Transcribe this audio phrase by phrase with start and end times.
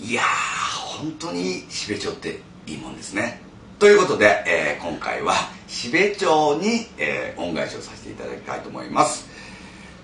[0.00, 3.40] いやー本当に標町っていいもんですね。
[3.78, 5.34] ということで、えー今回は
[5.66, 9.28] 標町に、えー恩返しをさせていただきたいと思います。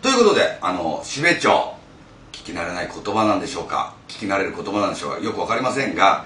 [0.03, 1.49] ということであの標町
[2.33, 3.95] 聞き慣れない言葉なんでしょうか？
[4.09, 5.21] 聞き慣れる言葉なんでしょうか？
[5.21, 6.25] よく分かりませんが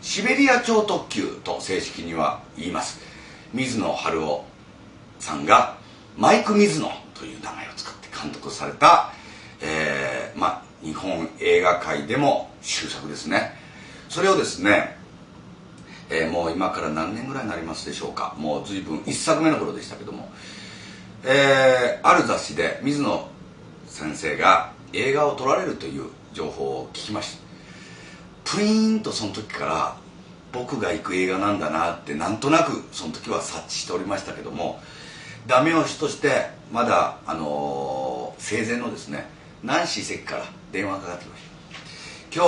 [0.00, 3.00] シベリア超特急と正式には言います。
[3.52, 4.44] 水野晴夫
[5.18, 5.76] さんが
[6.16, 9.12] マイク・水野という名前を使って監督された、
[9.60, 13.52] えーまあ、日本映画界でも終作ですね。
[14.08, 14.96] それをですね、
[16.10, 18.34] えーもう今から何年ぐらいになりますでしょうか。
[18.38, 20.30] もう随分1作目の頃でしたけども、
[21.24, 23.28] えーある雑誌で水野
[23.86, 27.48] 先生が映画を撮られるという情報を聞きました。
[28.56, 29.96] プイーンとその時から
[30.52, 34.80] 僕が行く映画なんだなってなんとなくその時は察知しておりましたけども
[35.46, 39.26] ダメ押しとしてまだ、あのー生前のですね
[39.64, 41.42] ナンシー関から電話かかってきまし
[42.30, 42.40] た。
[42.40, 42.44] 今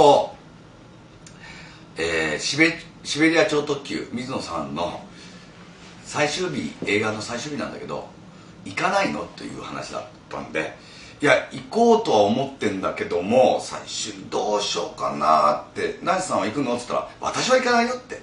[1.96, 5.02] 日、えーシベシベリア超特急水野さんの
[6.04, 8.08] 最終日映画の最終日なんだけど
[8.64, 9.24] 行かないの？
[9.36, 10.76] という話だったんで
[11.22, 18.20] いや行こうとは思ってんだけども最終どうしようかなって「ナイスさんは行くの?」って言ったら「私は行かないよ」って。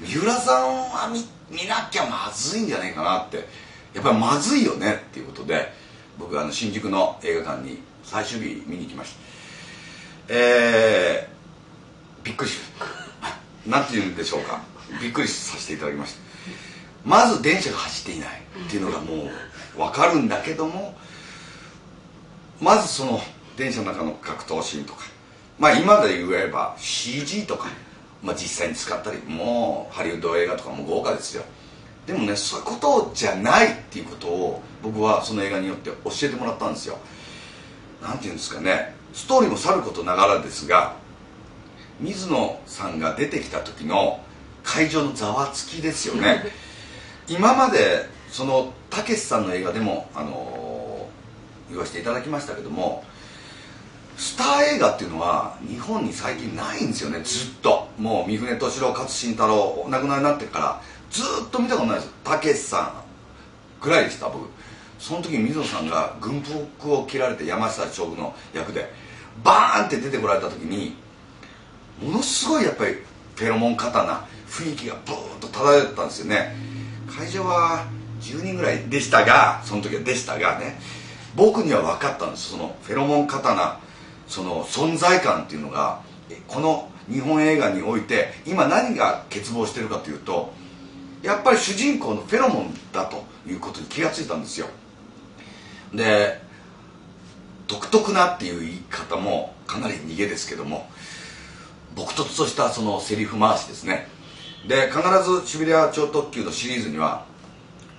[0.00, 3.48] 三浦さんは見見なきゃまずいんじゃないかなって。
[3.94, 5.72] やっぱりまずいよねっていうことで
[6.18, 9.20] 僕はあの新宿の映画館に最終日見に行きました。
[10.28, 12.58] えー、びっくりし
[13.66, 14.60] なんて言うんでしょうか。
[15.00, 16.20] びっくりさせていただきました。
[17.04, 18.42] まず電車が走っていない。
[18.66, 19.30] っていうのがも
[19.76, 20.96] う分かるんだけども
[22.60, 23.22] まずその
[23.56, 25.04] 電車の中の格闘シーンとか。
[25.58, 27.68] まあ今で言えば CG とか、
[28.22, 31.44] まあ、実際に使ったりもうハリウッド映画とかも豪華ですよ。
[32.06, 36.98] でもねそういうことじゃないっていうことを僕はその映画によって教えてもらったんですよ。
[38.02, 38.94] なんていうんですかね。
[39.12, 40.94] ストーリーもさることながらですが
[42.00, 44.20] 水野さんが出てきた時の
[44.62, 46.44] 会場のざわつきですよね。
[47.28, 50.66] 今までそのたけしさんの映画でも、あのー
[51.68, 53.04] 言わせていただきましたけども
[54.16, 57.20] スター映画っていうのは日本に最近ないんですよね。
[57.22, 57.86] ずっと。
[57.98, 62.12] もう三船敏郎勝新太郎お亡くなりになってからずっと見たことないです。
[62.24, 62.82] たけしさ
[63.80, 64.48] んぐらいでした僕。
[64.98, 68.90] その時に水野さんが軍服を着られて山下将軍の役で
[69.44, 70.96] バーンって出てこられた時に
[72.02, 72.94] ものすごいやっぱり
[73.34, 76.56] フェロモン刀雰囲気がブーンと漂ってたんですよね。
[77.08, 77.86] 会場は
[78.20, 80.78] 10人ぐらいでしたがその時はでしたがね
[81.34, 82.50] 僕には分かったんです。
[82.50, 83.78] そのフェロモン刀
[84.26, 86.00] その存在感っていうのが
[86.48, 90.52] この日本映画において今何が欠乏してるかというと
[91.26, 94.68] やっぱり主人公のフェロモンだということに気がついたんですよ。
[95.92, 96.40] で
[97.66, 100.88] 独特なっていう言い方もかなり逃げですけども
[101.96, 104.06] 朴突としたそのセリフ回しですね。
[104.68, 107.24] で必ずシベリア超特急のシリーズには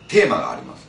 [0.07, 0.87] テーマがあります。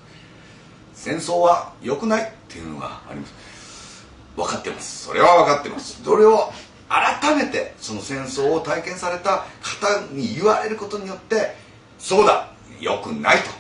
[0.94, 4.06] 戦争は良くないっていうのがあります。
[4.36, 5.06] 分かってます。
[5.06, 6.00] それは分かってます。
[6.04, 6.52] それを
[6.88, 11.67] 改めてその戦争を体験された方に言われることによって
[11.98, 12.48] そうだ
[12.80, 13.50] 良くないと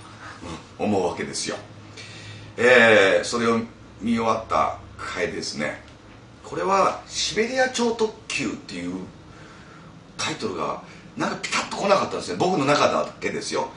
[0.78, 1.56] 思うわけですよ。
[2.56, 3.60] えーそれを
[4.00, 5.82] 見終わった回ですね。
[6.44, 8.94] これは「シベリア超特急」っていう
[10.16, 10.82] タイトルが
[11.16, 12.36] なんかピタッと来なかったですね。
[12.38, 13.68] 僕の中だけですよ。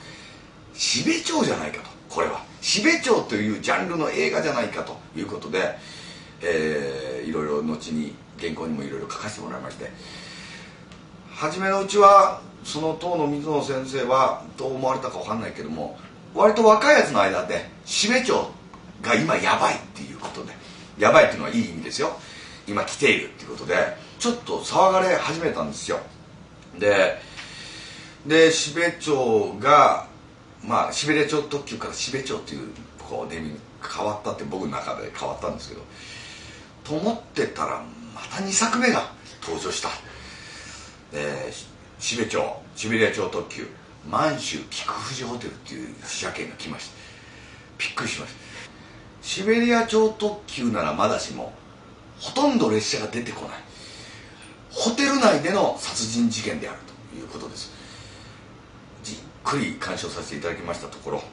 [0.73, 2.43] シベ町じゃないかとこれは。
[2.61, 5.75] シベ町というジャンルの映画じゃないかということで、
[6.41, 9.91] えーいろいろ後に原稿にもいろいろ書かせてもらいまして。
[11.41, 15.97] 初めのうちはその当の水野先生はどう思われたかわかんないけども
[16.35, 18.31] 割と若いやつの間でシベ町
[19.01, 20.53] が今やばいっていうことで
[20.99, 22.11] やばいっていうのはいい意味ですよ。
[22.67, 23.73] 今来ているっていうことで
[24.19, 25.97] ちょっと騒がれ始めたんですよ。
[26.77, 27.17] で
[28.27, 30.05] でシベ町が
[30.63, 32.69] まあシベリア町特急からシベ町っていう
[32.99, 33.59] こうネーミング
[33.91, 35.81] 変わったって僕の中で変わったんですけど
[36.83, 40.10] と思ってたらまた2作目が登場した。
[41.13, 42.41] えーシベ町
[42.75, 43.67] シベリア超特急
[44.09, 46.97] 満州菊富士ホテルっていう試写券が来ました
[47.77, 48.39] びっくりしました。
[49.21, 51.53] シベリア超特急ならまだしも
[52.19, 53.51] ほとんど列車が出てこない。
[54.71, 56.77] ホテル内での殺人事件である
[57.11, 57.71] ということです。
[59.03, 61.23] じっくり鑑賞させていただきましたところ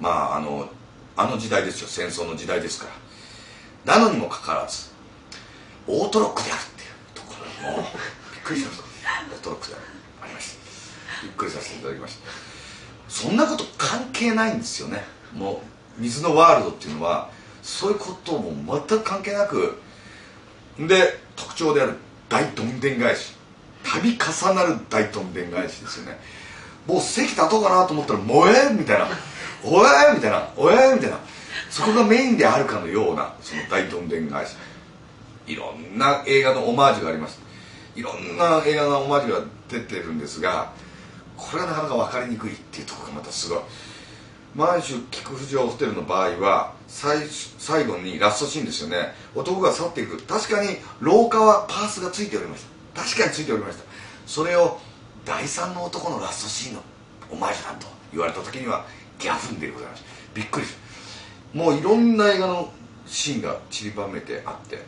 [0.00, 0.68] まああの
[1.16, 1.88] あの時代ですよ。
[1.88, 2.86] 戦争の時代ですか
[3.86, 3.98] ら。
[3.98, 4.90] なのにもかかわらず
[5.86, 7.34] オートロックであるっていうとこ
[7.64, 7.88] ろもびっ
[8.44, 8.91] くりしました。
[9.42, 9.74] トロックで
[10.22, 10.62] ありました
[11.22, 12.28] びっくりさせていただきました。
[13.08, 15.04] そんなこと関係ないんですよね。
[15.34, 15.62] も
[15.98, 17.30] う水のワールドっていうのは
[17.62, 18.52] そういうことも
[18.88, 19.78] 全く関係なく
[20.78, 21.94] で特徴である
[22.28, 23.34] 大どんでん返し。
[23.84, 26.18] 度重なる大どんでん返しですよね。
[26.86, 29.08] もう席立とうかなと思ったら「もえ!」みたいな
[29.62, 31.18] 「おえ!」みたいな「おえ!」みたいな。
[31.70, 34.56] そこがメインであるかのようなその大どんでん返し。
[35.46, 37.40] いろんな映画のオマージュがあります。
[37.94, 40.72] いろんな映画のオマージュが出てるんですが
[41.36, 43.60] これがなかなか分かりにくいっていうところがまたすごい。
[44.54, 49.14] 満州菊府城ホテルの場合は最最後にラストシーンですよね。
[49.34, 50.22] 男が去っていく。
[50.22, 53.02] 確かに廊下はパースがついておりました。
[53.02, 53.84] 確かについておりました。
[54.26, 54.78] それを
[55.24, 56.82] 第三の男のラストシーンの
[57.30, 58.84] オマージュだと言われた時には
[59.18, 60.04] ギャフンでございます
[60.34, 60.66] びっくり
[61.54, 62.72] もういろんな映画の
[63.06, 64.78] シーンが散りばめてあって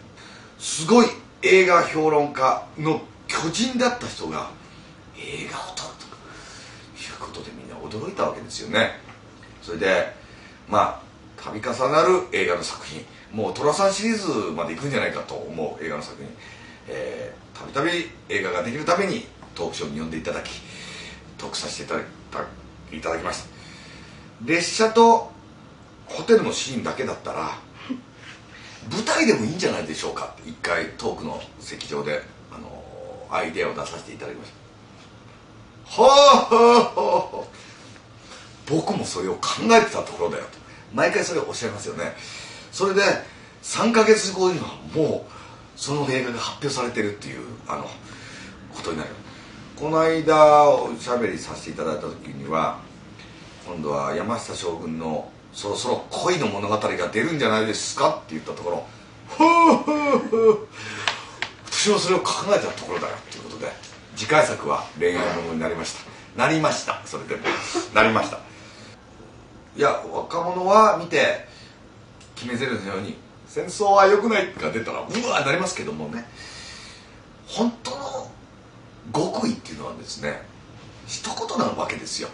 [0.58, 1.06] すごい
[1.44, 4.50] 映画評論家の巨人だった人が
[5.18, 6.06] 映画を撮ると
[7.02, 8.98] いうことでみんな驚いたわけですよね。
[9.60, 10.14] それで
[10.68, 11.04] まあ
[11.36, 16.26] 度重なる映画の作品もう寅さんシリーズまで行くんじゃないかと思う映画の作品
[17.52, 20.62] たびたび映画ができるためにトークショーに呼んでいただき
[21.36, 22.00] トークさせていただ
[22.92, 23.48] いただきました。
[24.46, 25.30] 列車と
[26.06, 27.58] ホテルのシーンだけだったら
[28.90, 30.34] 舞台でもいいんじゃないでしょうか。
[30.46, 32.22] 一回トークの席上で
[32.52, 34.52] あのアイデアを出させていただきまし
[35.96, 36.02] た。
[36.02, 36.08] は
[36.50, 37.46] あはあはあ。
[38.68, 39.40] 僕もそれを考
[39.70, 40.58] えてたところだよと。
[40.94, 42.14] 毎回それをおっしゃいますよね。
[42.72, 43.02] それで
[43.62, 45.30] 3か月後にはもう
[45.76, 47.84] その映画が発表されてるっていうあの
[48.74, 49.10] ことになる。
[49.76, 52.78] この間おしゃべりさせていただいた時には
[53.66, 58.86] 今度は山下将軍のそろそろ恋の物語が出るんじゃないですかって言ったところ
[59.28, 60.68] ふうふうふう。
[61.70, 63.70] 私もそれを考えたところだよっていうことで
[64.16, 65.94] 次回作は恋愛ものになりまし
[66.36, 66.42] た。
[66.42, 67.00] なりました。
[67.04, 67.42] それでも。
[67.94, 68.38] なりました。
[69.76, 71.46] いや若者は見て
[72.34, 73.16] 決めゼルのように
[73.46, 76.24] 「戦争は良くない」が出たらうわなりますけどもね。
[77.46, 78.30] 本当の
[79.12, 80.42] 極意っていうのはですね
[81.06, 82.28] 一言なわけですよ。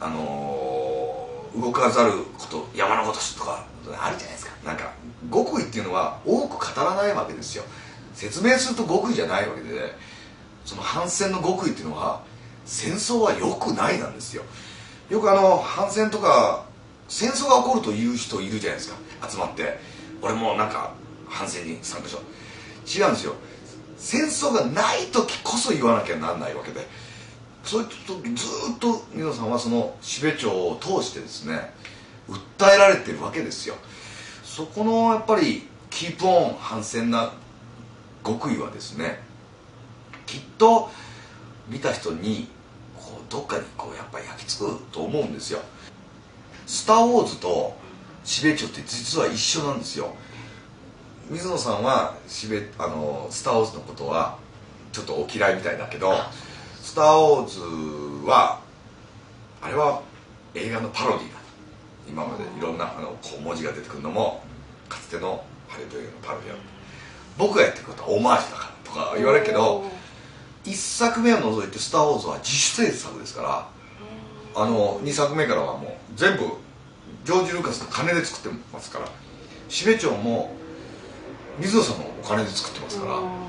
[0.00, 3.66] あのー、動かざること山のこととか
[3.98, 4.52] あるじゃないですか。
[4.64, 4.92] なんか
[5.32, 7.64] 極意っていうのは多く語らないわけですよ。
[8.14, 9.92] 説明すると極意じゃないわけで
[10.64, 12.22] その反戦の極意っていうのは
[12.64, 14.42] 戦争は良くないなんですよ。
[15.10, 16.64] よくあの反戦とか
[17.08, 18.96] 戦争が起こるという人いるじゃないですか。
[19.28, 19.78] 集まって。
[20.22, 20.94] 俺もなんか
[21.28, 22.24] 反戦に参加しよう。
[22.88, 23.34] 違うんですよ。
[23.96, 26.86] 戦争がない時こそ言わなきゃなんないわけで。
[27.66, 31.72] そういう時ずっと水野さんはその標長を通してですね
[32.28, 33.74] 訴えられてるわけですよ。
[34.44, 37.32] そこのやっぱりキープオン反戦な
[38.24, 39.20] 極意はですね
[40.26, 40.90] きっと
[41.68, 42.48] 見た人に
[42.96, 45.60] こうどっかにこうやっぱり焼き付くと思うんですよ。
[46.66, 47.76] スター・ウォーズと
[48.24, 50.14] シベチョって実は一緒なんですよ。
[51.28, 54.38] 水野さんはシベあのスター・ウォーズのことは
[54.92, 56.12] ちょっとお嫌いみたいだけど
[56.96, 58.58] ター・ウォーズは
[59.60, 60.00] あれは
[60.54, 61.36] 映画のパロディだ
[62.08, 64.42] 今までいろんなあのこう文字が出てくるのも
[64.88, 66.54] かつてのハリウッド映画のパロディだ
[67.36, 69.84] 僕がやってることはオマージュだからとか言われるけど
[70.64, 73.68] 1作目を除いて「スター・ウォーズ」は自主制作ですから
[74.54, 76.44] あの2作目からはもう全部
[77.24, 79.06] ジョージ・ルーカスの金で作ってますから
[79.68, 80.56] 標長も
[81.58, 83.45] 水野さんのお金で作ってますから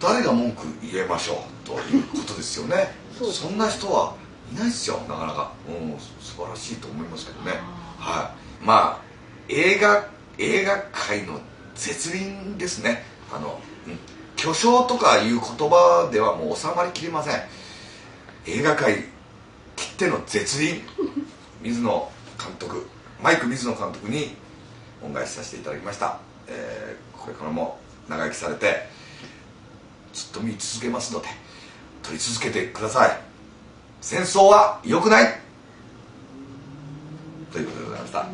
[0.00, 2.92] 誰が文句言えましょうということですよね。
[3.32, 4.14] そんな人は
[4.52, 5.52] いないですよなかなか。
[5.68, 7.52] うん素晴らしいと思いますけどね。
[7.98, 8.64] はい。
[8.64, 9.00] まあ
[9.48, 11.40] 映画映画界の
[11.74, 13.02] 絶倫ですね。
[13.34, 13.98] あの、うん、
[14.36, 17.42] 巨匠とかいう言葉ではもう収まりきれません。
[18.46, 19.04] 映画界
[19.76, 20.82] きっての絶倫。
[21.62, 22.86] 水野監督
[23.20, 24.36] マイク水野監督に
[25.02, 28.88] 恩返しさせていただきました、えー、これからも長生きされて
[30.16, 31.28] ずっと見続けますので
[32.02, 33.20] 撮り続けてください。
[34.00, 35.40] 戦争は良くない。
[37.52, 38.26] ということでございました。